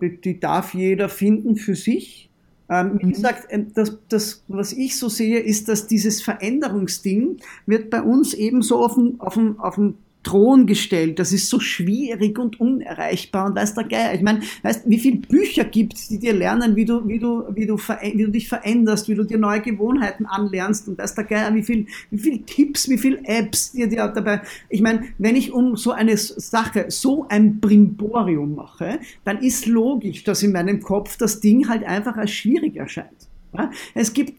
[0.00, 2.30] die, die darf jeder finden für sich.
[2.68, 3.12] Ähm, wie mhm.
[3.12, 8.32] gesagt, ähm, das, das, was ich so sehe, ist, dass dieses Veränderungsding wird bei uns
[8.32, 11.18] ebenso auf dem, auf dem, auf dem Thron gestellt.
[11.18, 14.14] Das ist so schwierig und unerreichbar und weiß der Geier.
[14.14, 17.44] Ich meine, weißt, wie viele Bücher gibt es, die dir lernen, wie du, wie du,
[17.54, 21.24] wie du, wie du dich veränderst, wie du dir neue Gewohnheiten anlernst und weiß der
[21.24, 24.42] Geier, wie viel, wie viel Tipps, wie viel Apps dir dir dabei.
[24.68, 30.24] Ich meine, wenn ich um so eine Sache so ein Brimborium mache, dann ist logisch,
[30.24, 33.28] dass in meinem Kopf das Ding halt einfach als schwierig erscheint.
[33.56, 33.70] Ja?
[33.94, 34.34] Es gibt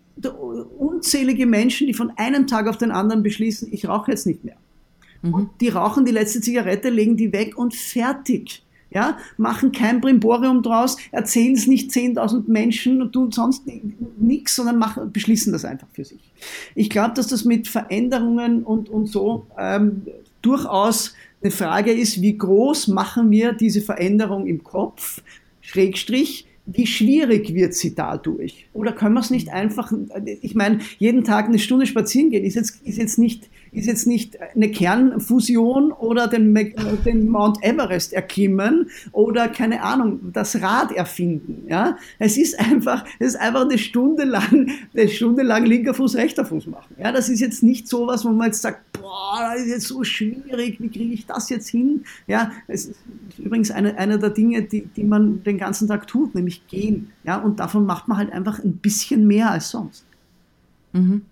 [0.78, 4.56] unzählige Menschen, die von einem Tag auf den anderen beschließen, ich rauche jetzt nicht mehr.
[5.32, 5.50] Mhm.
[5.60, 8.62] die rauchen die letzte Zigarette, legen die weg und fertig.
[8.92, 13.64] Ja, machen kein Brimborium draus, erzählen es nicht 10.000 Menschen und tun sonst
[14.18, 16.32] nichts, sondern machen, beschließen das einfach für sich.
[16.76, 20.04] Ich glaube, dass das mit Veränderungen und, und so ähm,
[20.42, 25.22] durchaus eine Frage ist, wie groß machen wir diese Veränderung im Kopf,
[25.62, 28.68] Schrägstrich, wie schwierig wird sie dadurch?
[28.74, 29.92] Oder können wir es nicht einfach,
[30.42, 34.08] ich meine, jeden Tag eine Stunde spazieren gehen, ist jetzt, ist jetzt, nicht, ist jetzt
[34.08, 36.56] nicht eine Kernfusion oder den,
[37.06, 41.66] den Mount Everest erklimmen oder keine Ahnung, das Rad erfinden.
[41.70, 41.98] Ja?
[42.18, 46.46] Es ist einfach, es ist einfach eine Stunde lang, eine Stunde lang linker Fuß, rechter
[46.46, 46.96] Fuß machen.
[46.98, 47.12] Ja?
[47.12, 50.04] Das ist jetzt nicht so was, wo man jetzt sagt, boah, das ist jetzt so
[50.04, 52.06] schwierig, wie kriege ich das jetzt hin?
[52.28, 53.00] Ja, es ist
[53.38, 57.12] übrigens eine, eine der Dinge, die, die man den ganzen Tag tut, nämlich nämlich gehen.
[57.24, 60.06] Ja, und davon macht man halt einfach ein bisschen mehr als sonst.
[60.94, 61.24] Mhm.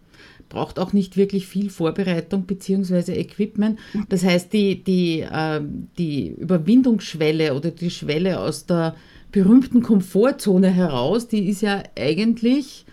[0.49, 3.13] Braucht auch nicht wirklich viel Vorbereitung bzw.
[3.13, 3.79] Equipment.
[4.09, 5.61] Das heißt, die, die, äh,
[5.97, 8.95] die Überwindungsschwelle oder die Schwelle aus der
[9.31, 12.85] berühmten Komfortzone heraus, die ist ja eigentlich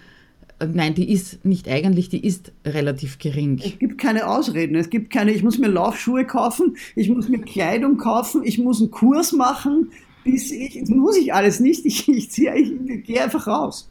[0.59, 3.61] äh, Nein, die ist nicht eigentlich, die ist relativ gering.
[3.62, 4.75] Es gibt keine Ausreden.
[4.77, 8.81] Es gibt keine, ich muss mir Laufschuhe kaufen, ich muss mir Kleidung kaufen, ich muss
[8.81, 9.90] einen Kurs machen,
[10.24, 13.88] bis ich, das muss ich alles nicht, ich, ich, ziehe, ich, ich gehe einfach raus.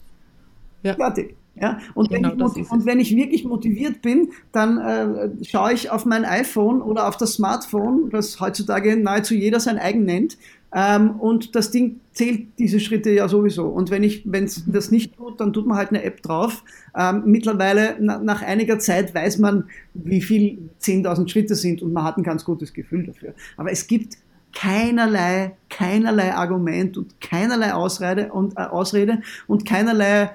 [0.83, 0.93] Ja.
[0.95, 1.35] Fertig.
[1.59, 1.79] Ja?
[1.93, 6.05] Und, genau, wenn ich, und wenn ich wirklich motiviert bin, dann äh, schaue ich auf
[6.05, 10.37] mein iPhone oder auf das Smartphone, das heutzutage nahezu jeder sein eigen nennt,
[10.73, 13.65] ähm, und das Ding zählt diese Schritte ja sowieso.
[13.65, 16.63] Und wenn ich, wenn es das nicht tut, dann tut man halt eine App drauf.
[16.95, 19.65] Ähm, mittlerweile, na, nach einiger Zeit weiß man,
[19.95, 23.33] wie viel 10.000 Schritte sind und man hat ein ganz gutes Gefühl dafür.
[23.57, 24.17] Aber es gibt
[24.53, 30.31] keinerlei, keinerlei Argument und keinerlei Ausrede und, äh, Ausrede und keinerlei,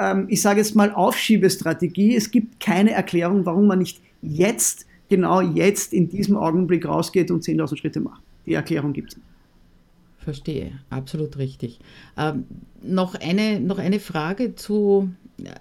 [0.00, 2.16] ähm, ich sage jetzt mal, Aufschiebestrategie.
[2.16, 7.42] Es gibt keine Erklärung, warum man nicht jetzt, genau jetzt in diesem Augenblick rausgeht und
[7.42, 8.22] 10.000 Schritte macht.
[8.46, 9.26] Die Erklärung gibt es nicht.
[10.18, 11.78] Verstehe, absolut richtig.
[12.16, 12.44] Ähm,
[12.82, 15.10] noch, eine, noch eine Frage zu,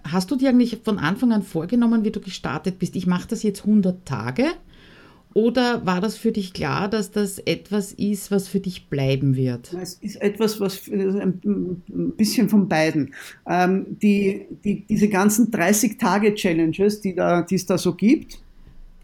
[0.04, 3.44] hast du dir eigentlich von Anfang an vorgenommen, wie du gestartet bist, ich mache das
[3.44, 4.46] jetzt 100 Tage?
[5.38, 9.72] Oder war das für dich klar, dass das etwas ist, was für dich bleiben wird?
[9.80, 11.84] Es ist etwas, was ein
[12.18, 13.14] bisschen von beiden.
[13.46, 18.40] Ähm, die, die, diese ganzen 30-Tage-Challenges, die, da, die es da so gibt,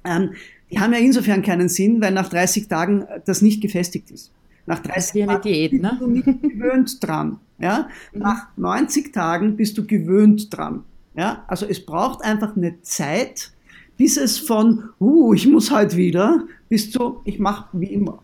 [0.05, 0.31] ähm,
[0.71, 4.31] die haben ja insofern keinen Sinn, weil nach 30 Tagen das nicht gefestigt ist.
[4.65, 5.97] Nach 30 Tagen Diät, bist ne?
[5.99, 7.37] du nicht gewöhnt dran.
[7.59, 7.89] Ja?
[8.11, 8.19] Mhm.
[8.21, 10.83] Nach 90 Tagen bist du gewöhnt dran.
[11.15, 11.43] Ja?
[11.45, 13.51] Also es braucht einfach eine Zeit,
[13.97, 18.19] bis es von, uh, ich muss halt wieder, bis zu, ich mache wie immer.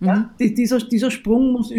[0.00, 0.06] Mhm.
[0.06, 1.72] Ja, dieser, dieser Sprung muss,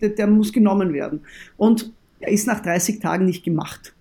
[0.00, 1.20] der, muss genommen werden.
[1.56, 3.94] Und er ist nach 30 Tagen nicht gemacht.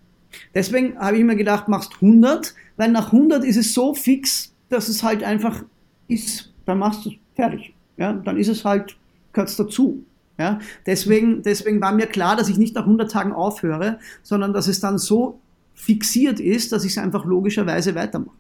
[0.54, 4.90] Deswegen habe ich mir gedacht, machst 100, weil nach 100 ist es so fix, dass
[4.90, 5.64] es halt einfach
[6.08, 7.74] ist, dann machst du es fertig.
[7.98, 8.98] Ja, dann ist es halt,
[9.34, 10.04] gehört dazu.
[10.38, 14.68] Ja, deswegen, deswegen war mir klar, dass ich nicht nach 100 Tagen aufhöre, sondern dass
[14.68, 15.40] es dann so
[15.74, 18.36] fixiert ist, dass ich es einfach logischerweise weitermache.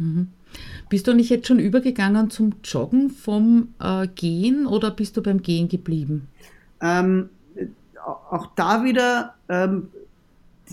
[0.00, 0.28] Mhm.
[0.88, 5.42] Bist du nicht jetzt schon übergegangen zum Joggen vom äh, Gehen oder bist du beim
[5.42, 6.26] Gehen geblieben?
[6.80, 7.28] Ähm,
[8.04, 9.88] auch da wieder, ähm,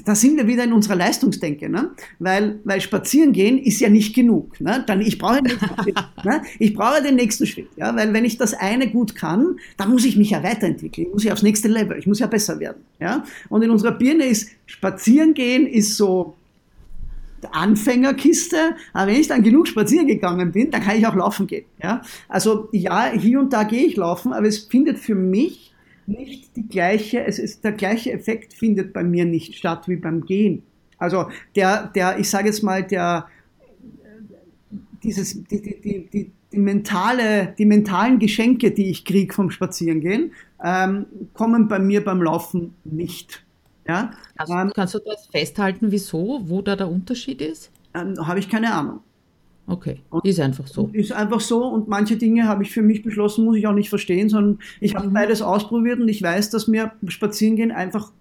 [0.06, 1.92] da sind wir wieder in unserer Leistungsdenke, ne?
[2.20, 4.60] weil, weil spazieren gehen ist ja nicht genug.
[4.62, 4.84] Ne?
[4.88, 6.42] Dann, ich, brauche den Schritt, ne?
[6.60, 7.70] ich brauche den nächsten Schritt.
[7.76, 7.96] Ja?
[7.96, 11.24] Weil wenn ich das eine gut kann, dann muss ich mich ja weiterentwickeln, ich muss
[11.24, 12.84] ja aufs nächste Level, ich muss ja besser werden.
[13.00, 13.24] Ja?
[13.50, 16.36] Und in unserer Birne ist spazieren gehen ist so
[17.52, 21.66] Anfängerkiste, aber wenn ich dann genug spazieren gegangen bin, dann kann ich auch laufen gehen.
[21.82, 22.02] Ja?
[22.28, 25.74] Also ja, hier und da gehe ich laufen, aber es findet für mich
[26.08, 30.26] nicht die gleiche, es ist der gleiche Effekt findet bei mir nicht statt wie beim
[30.26, 30.64] Gehen.
[30.98, 33.28] Also der, der, ich sage jetzt mal, der
[35.04, 40.32] dieses, die, die, die, die, die mentale, die mentalen Geschenke, die ich kriege vom Spazierengehen,
[40.64, 43.46] ähm, kommen bei mir beim Laufen nicht.
[43.88, 44.12] Ja?
[44.36, 47.72] Also, ähm, kannst du das festhalten, wieso, wo da der Unterschied ist?
[47.94, 49.00] Ähm, habe ich keine Ahnung.
[49.70, 50.90] Okay, und ist einfach so.
[50.94, 53.90] Ist einfach so und manche Dinge habe ich für mich beschlossen, muss ich auch nicht
[53.90, 55.14] verstehen, sondern ich habe mhm.
[55.14, 58.14] beides ausprobiert und ich weiß, dass mir Spazierengehen einfach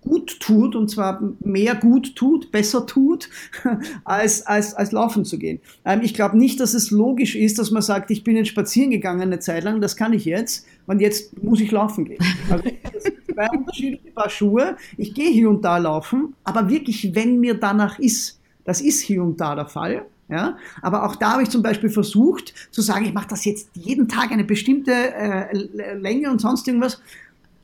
[0.00, 3.28] gut tut und zwar mehr gut tut, besser tut,
[4.04, 5.60] als, als, als laufen zu gehen.
[5.84, 8.90] Ähm, ich glaube nicht, dass es logisch ist, dass man sagt, ich bin jetzt spazieren
[8.90, 12.24] gegangen eine Zeit lang, das kann ich jetzt und jetzt muss ich laufen gehen.
[12.50, 13.04] Also, das
[13.40, 14.76] zwei unterschiedliche Paar Schuhe.
[14.96, 19.22] Ich gehe hier und da laufen, aber wirklich, wenn mir danach ist, das ist hier
[19.22, 23.04] und da der Fall, ja, aber auch da habe ich zum Beispiel versucht zu sagen,
[23.04, 27.00] ich mache das jetzt jeden Tag eine bestimmte äh, Länge und sonst irgendwas.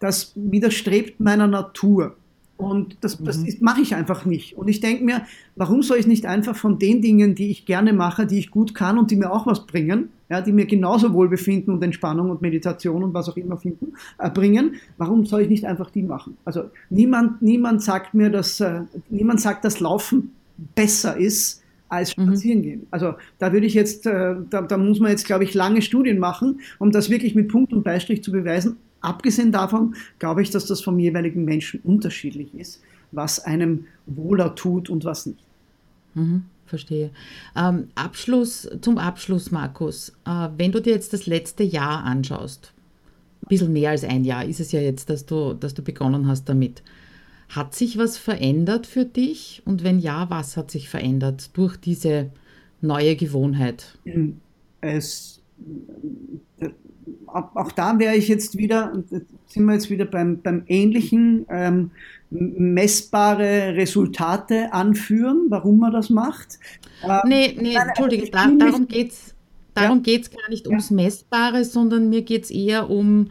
[0.01, 2.17] Das widerstrebt meiner Natur.
[2.57, 3.57] Und das, das mhm.
[3.61, 4.57] mache ich einfach nicht.
[4.57, 5.23] Und ich denke mir,
[5.57, 8.75] warum soll ich nicht einfach von den Dingen, die ich gerne mache, die ich gut
[8.75, 12.41] kann und die mir auch was bringen, ja, die mir genauso Wohlbefinden und Entspannung und
[12.41, 16.39] Meditation und was auch immer finden, äh, bringen, warum soll ich nicht einfach die machen?
[16.45, 20.33] Also niemand, niemand sagt mir, dass äh, niemand sagt, dass Laufen
[20.75, 22.27] besser ist als mhm.
[22.27, 22.87] spazieren gehen.
[22.91, 26.19] Also da würde ich jetzt, äh, da, da muss man jetzt, glaube ich, lange Studien
[26.19, 28.77] machen, um das wirklich mit Punkt und Beistrich zu beweisen.
[29.07, 34.91] Abgesehen davon glaube ich, dass das vom jeweiligen Menschen unterschiedlich ist, was einem wohler tut
[34.91, 35.39] und was nicht.
[36.15, 37.11] Mhm, verstehe.
[37.55, 42.73] Ähm, Abschluss, zum Abschluss, Markus, äh, wenn du dir jetzt das letzte Jahr anschaust,
[43.43, 46.27] ein bisschen mehr als ein Jahr ist es ja jetzt, dass du, dass du begonnen
[46.27, 46.83] hast damit.
[47.49, 49.63] Hat sich was verändert für dich?
[49.65, 52.31] Und wenn ja, was hat sich verändert durch diese
[52.81, 53.97] neue Gewohnheit?
[54.81, 55.41] Es
[57.27, 58.93] auch da wäre ich jetzt wieder,
[59.47, 61.91] sind wir jetzt wieder beim, beim ähnlichen, ähm,
[62.31, 66.59] messbare Resultate anführen, warum man das macht.
[67.05, 69.35] Ähm, nee, nee, Nein, Entschuldige, da, darum geht es
[69.75, 70.03] darum ja.
[70.05, 73.31] geht's gar nicht ums Messbare, sondern mir geht es eher um,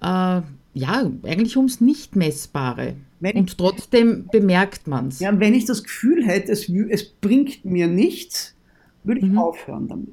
[0.00, 2.94] äh, ja, eigentlich ums Nicht-Messbare.
[3.34, 5.18] Und trotzdem bemerkt man es.
[5.18, 8.54] Ja, wenn ich das Gefühl hätte, es, es bringt mir nichts,
[9.02, 9.38] würde ich mhm.
[9.38, 10.08] aufhören damit.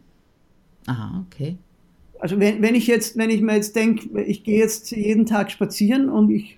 [0.88, 1.58] Aha, okay
[2.20, 5.52] also wenn, wenn ich jetzt, wenn ich mir jetzt denke, ich gehe jetzt jeden Tag
[5.52, 6.58] spazieren und ich,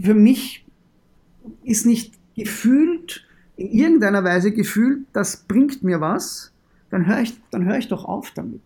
[0.00, 0.64] für mich
[1.64, 3.24] ist nicht gefühlt,
[3.56, 6.52] in irgendeiner Weise gefühlt, das bringt mir was,
[6.90, 8.60] dann höre ich, dann höre ich doch auf damit.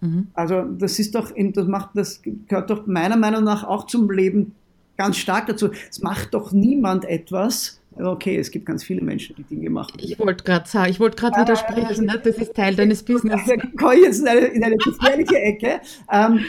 [0.00, 0.28] Mhm.
[0.34, 4.54] Also das ist doch, das macht, das gehört doch meiner Meinung nach auch zum Leben
[4.96, 5.70] ganz stark dazu.
[5.90, 7.80] Es macht doch niemand etwas.
[7.96, 9.98] Okay, es gibt ganz viele Menschen, die Dinge machen.
[9.98, 12.20] Ich wollte gerade sagen, ich wollte gerade widersprechen, ne?
[12.22, 13.40] das ist Teil deines Business.
[13.46, 15.80] Da komme jetzt in eine, in eine gefährliche Ecke.
[16.12, 16.40] Ähm,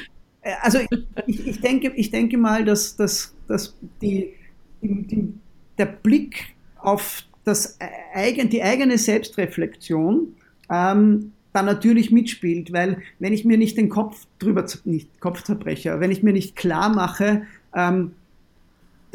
[0.61, 0.79] also
[1.27, 4.33] ich, ich, denke, ich denke mal, dass, dass, dass die,
[4.81, 5.33] die,
[5.77, 7.77] der Blick auf das,
[8.15, 10.35] die eigene Selbstreflexion
[10.71, 15.99] ähm, dann natürlich mitspielt, weil wenn ich mir nicht den Kopf drüber, nicht Kopf zerbreche,
[15.99, 17.43] wenn ich mir nicht klar mache,
[17.73, 18.11] ähm,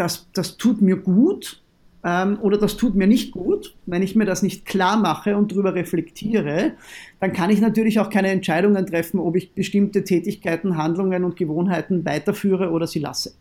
[0.00, 1.60] das, das tut mir gut
[2.02, 5.52] ähm, oder das tut mir nicht gut, wenn ich mir das nicht klar mache und
[5.52, 6.72] drüber reflektiere,
[7.20, 12.06] dann kann ich natürlich auch keine Entscheidungen treffen, ob ich bestimmte Tätigkeiten, Handlungen und Gewohnheiten
[12.06, 13.34] weiterführe oder sie lasse.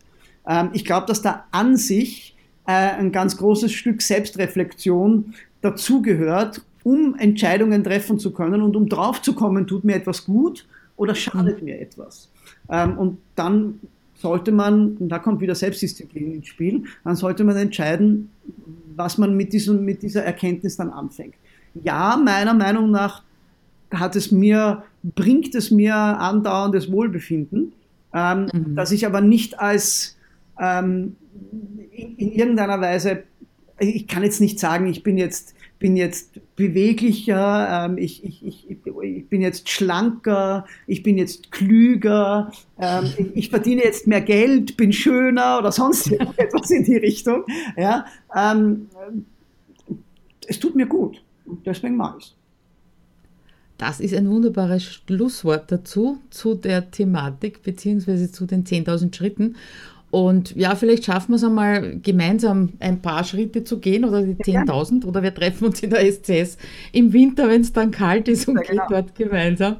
[0.46, 2.36] Ähm, ich glaube, dass da an sich
[2.66, 9.22] äh, ein ganz großes Stück Selbstreflexion dazugehört, um Entscheidungen treffen zu können und um drauf
[9.22, 11.64] zu kommen, tut mir etwas gut oder schadet mhm.
[11.64, 12.30] mir etwas.
[12.68, 13.80] Ähm, und dann
[14.20, 18.30] sollte man, und da kommt wieder Selbstdisziplin ins Spiel, dann sollte man entscheiden,
[18.96, 21.34] was man mit, diesem, mit dieser Erkenntnis dann anfängt.
[21.82, 23.22] Ja, meiner Meinung nach
[23.90, 27.72] hat es mir, bringt es mir andauerndes Wohlbefinden,
[28.12, 28.76] ähm, mhm.
[28.76, 30.16] das ich aber nicht als
[30.58, 31.16] ähm,
[31.92, 33.24] in, in irgendeiner Weise,
[33.78, 38.66] ich kann jetzt nicht sagen, ich bin jetzt bin jetzt beweglicher, ähm, ich, ich, ich,
[38.68, 44.76] ich bin jetzt schlanker, ich bin jetzt klüger, ähm, ich, ich, verdiene jetzt mehr Geld,
[44.76, 47.44] bin schöner oder sonst etwas in die Richtung.
[47.76, 48.04] Ja,
[48.36, 48.88] ähm,
[50.46, 52.34] es tut mir gut und deswegen mache ich es.
[53.78, 59.56] Das ist ein wunderbares Schlusswort dazu, zu der Thematik beziehungsweise zu den 10.000 Schritten.
[60.10, 64.34] Und ja, vielleicht schaffen wir es einmal gemeinsam ein paar Schritte zu gehen oder die
[64.34, 66.56] 10.000 oder wir treffen uns in der SCS
[66.90, 68.86] im Winter, wenn es dann kalt ist und ja, genau.
[68.88, 69.76] gehen dort gemeinsam.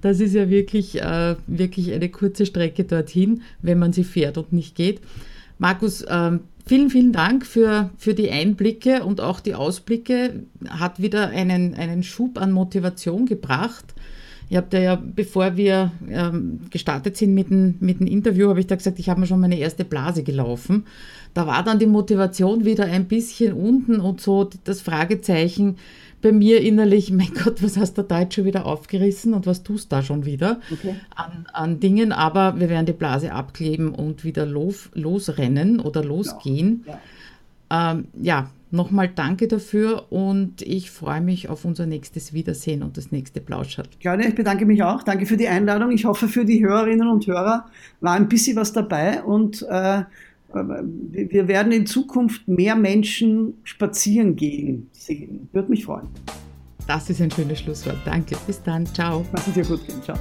[0.00, 4.54] Das ist ja wirklich, äh, wirklich eine kurze Strecke dorthin, wenn man sie fährt und
[4.54, 5.02] nicht geht.
[5.58, 10.44] Markus, äh, vielen, vielen Dank für, für die Einblicke und auch die Ausblicke.
[10.66, 13.94] Hat wieder einen, einen Schub an Motivation gebracht.
[14.48, 18.60] Ich habe da ja, bevor wir ähm, gestartet sind mit dem, mit dem Interview, habe
[18.60, 20.86] ich da gesagt, ich habe mir schon meine erste Blase gelaufen.
[21.32, 25.76] Da war dann die Motivation wieder ein bisschen unten und so das Fragezeichen
[26.24, 29.62] bei mir innerlich, mein Gott, was hast du da jetzt schon wieder aufgerissen und was
[29.62, 30.94] tust du da schon wieder okay.
[31.14, 32.12] an, an Dingen.
[32.12, 36.84] Aber wir werden die Blase abkleben und wieder los, losrennen oder losgehen.
[36.86, 36.98] Ja,
[37.70, 37.92] ja.
[37.92, 43.12] Ähm, ja Nochmal danke dafür und ich freue mich auf unser nächstes Wiedersehen und das
[43.12, 44.00] nächste Plauschert.
[44.00, 45.04] Claudia, ich bedanke mich auch.
[45.04, 45.92] Danke für die Einladung.
[45.92, 47.66] Ich hoffe, für die Hörerinnen und Hörer
[48.00, 50.02] war ein bisschen was dabei und äh,
[50.52, 55.48] wir werden in Zukunft mehr Menschen spazieren gehen sehen.
[55.52, 56.08] Würde mich freuen.
[56.88, 57.98] Das ist ein schönes Schlusswort.
[58.04, 58.36] Danke.
[58.44, 58.86] Bis dann.
[58.86, 59.24] Ciao.
[59.32, 60.02] Mach es dir gut gehen.
[60.02, 60.18] Ciao.